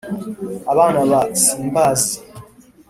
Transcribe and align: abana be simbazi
abana 0.71 0.99
be 1.09 1.19
simbazi 1.43 2.15